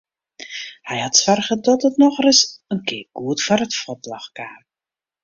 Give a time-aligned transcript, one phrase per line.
[0.89, 2.41] Hy hat soarge dat it nochris
[2.73, 4.61] in kear goed foar it fuotljocht kaam.